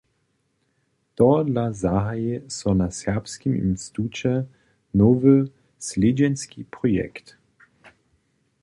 Tohodla 1.15 1.65
zahaji 1.81 2.39
so 2.57 2.73
na 2.79 2.87
Serbskim 3.01 3.53
instituće 3.67 4.33
nowy 5.03 5.37
slědźenski 5.87 6.61
projekt. 6.75 7.37